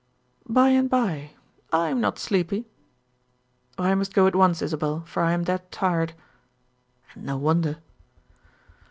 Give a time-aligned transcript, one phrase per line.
[0.49, 1.33] "By and by.
[1.71, 2.65] I am not sleepy."
[3.77, 6.13] "I must go at once, Isabel, for I am dead tired."
[7.13, 7.77] And no wonder.